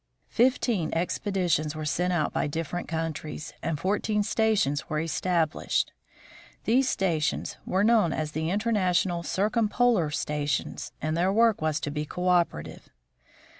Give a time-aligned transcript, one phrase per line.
[0.29, 5.93] Fifteen expeditions were sent out by different countries, and fourteen stations were established.
[6.63, 11.91] These stations were known as the Inter national Circumpolar stations, and their work was to
[11.91, 12.89] be cooperative.